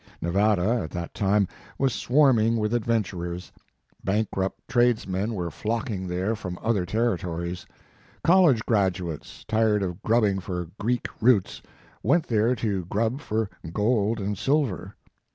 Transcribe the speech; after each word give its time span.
Nevada, 0.19 0.81
at 0.83 0.89
that 0.89 1.13
time, 1.13 1.47
was 1.77 1.93
swarming 1.93 2.57
with 2.57 2.73
adventurers. 2.73 3.51
Bankrupt 4.03 4.59
tradesmen 4.67 5.29
His 5.29 5.29
Life 5.29 5.29
and 5.29 5.35
Work. 5.35 5.45
were 5.45 5.51
flocking 5.51 6.07
there 6.07 6.35
from 6.35 6.57
other 6.59 6.87
territories. 6.87 7.67
College 8.23 8.65
graduates, 8.65 9.43
tired 9.47 9.83
of 9.83 10.01
grubbing 10.01 10.39
for 10.39 10.71
Greek 10.79 11.07
roots, 11.21 11.61
went 12.01 12.25
there 12.25 12.55
to 12.55 12.85
grub 12.85 13.19
for 13.21 13.51
gold 13.73 14.19
and 14.19 14.39
silver. 14.39 14.95